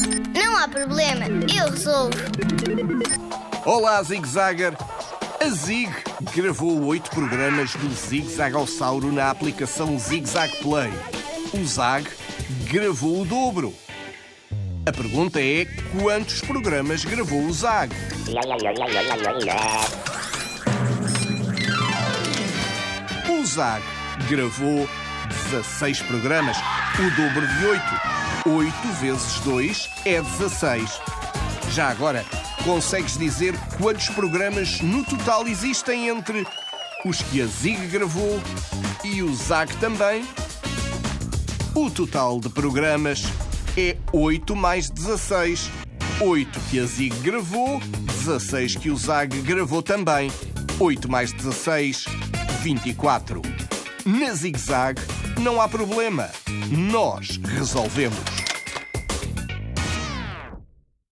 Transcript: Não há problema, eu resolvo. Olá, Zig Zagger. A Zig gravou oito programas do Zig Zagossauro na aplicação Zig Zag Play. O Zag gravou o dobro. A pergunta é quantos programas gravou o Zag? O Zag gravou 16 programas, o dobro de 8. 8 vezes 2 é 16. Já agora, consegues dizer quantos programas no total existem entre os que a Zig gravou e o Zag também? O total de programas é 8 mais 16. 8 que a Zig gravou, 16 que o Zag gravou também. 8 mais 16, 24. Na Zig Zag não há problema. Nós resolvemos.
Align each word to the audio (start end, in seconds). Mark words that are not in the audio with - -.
Não 0.00 0.56
há 0.56 0.66
problema, 0.66 1.26
eu 1.56 1.70
resolvo. 1.70 2.18
Olá, 3.64 4.02
Zig 4.02 4.26
Zagger. 4.26 4.76
A 5.40 5.48
Zig 5.50 5.92
gravou 6.34 6.84
oito 6.86 7.10
programas 7.10 7.74
do 7.74 7.88
Zig 7.94 8.28
Zagossauro 8.28 9.12
na 9.12 9.30
aplicação 9.30 9.96
Zig 9.96 10.26
Zag 10.28 10.56
Play. 10.56 10.90
O 11.52 11.64
Zag 11.64 12.10
gravou 12.68 13.22
o 13.22 13.24
dobro. 13.24 13.72
A 14.84 14.92
pergunta 14.92 15.40
é 15.40 15.64
quantos 15.96 16.40
programas 16.40 17.04
gravou 17.04 17.44
o 17.44 17.52
Zag? 17.52 17.94
O 23.30 23.46
Zag 23.46 23.84
gravou 24.28 24.88
16 25.50 26.02
programas, 26.02 26.56
o 26.98 27.10
dobro 27.16 27.46
de 27.46 27.66
8. 27.66 27.82
8 28.46 28.88
vezes 29.00 29.40
2 29.40 29.90
é 30.04 30.20
16. 30.20 31.00
Já 31.70 31.88
agora, 31.88 32.24
consegues 32.62 33.16
dizer 33.16 33.54
quantos 33.78 34.08
programas 34.10 34.80
no 34.80 35.04
total 35.04 35.46
existem 35.46 36.08
entre 36.08 36.46
os 37.04 37.22
que 37.22 37.42
a 37.42 37.46
Zig 37.46 37.86
gravou 37.88 38.40
e 39.02 39.22
o 39.22 39.34
Zag 39.34 39.74
também? 39.76 40.24
O 41.74 41.90
total 41.90 42.40
de 42.40 42.48
programas 42.48 43.24
é 43.76 43.96
8 44.12 44.54
mais 44.54 44.88
16. 44.88 45.70
8 46.20 46.60
que 46.70 46.78
a 46.78 46.86
Zig 46.86 47.16
gravou, 47.18 47.80
16 47.80 48.76
que 48.76 48.90
o 48.90 48.96
Zag 48.96 49.36
gravou 49.42 49.82
também. 49.82 50.30
8 50.78 51.10
mais 51.10 51.32
16, 51.32 52.06
24. 52.62 53.42
Na 54.06 54.34
Zig 54.34 54.58
Zag 54.58 55.00
não 55.40 55.62
há 55.62 55.66
problema. 55.66 56.28
Nós 56.70 57.40
resolvemos. 57.42 58.18